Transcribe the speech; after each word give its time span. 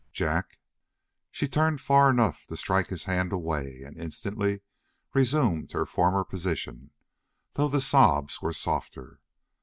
"Jack!" 0.11 0.57
She 1.29 1.47
turned 1.47 1.79
far 1.79 2.09
enough 2.09 2.47
to 2.47 2.57
strike 2.57 2.87
his 2.87 3.03
hand 3.03 3.31
away 3.31 3.83
and 3.85 3.99
instantly 3.99 4.61
resumed 5.13 5.73
her 5.73 5.85
former 5.85 6.23
position, 6.23 6.89
though 7.53 7.67
the 7.69 7.81
sobs 7.81 8.41
were 8.41 8.51
softer. 8.51 9.19